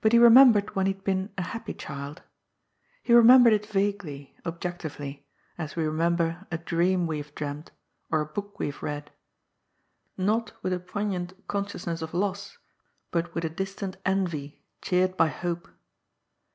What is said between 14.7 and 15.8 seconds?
cheered by hope.